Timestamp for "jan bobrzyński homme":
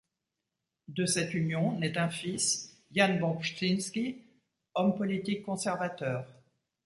2.91-4.95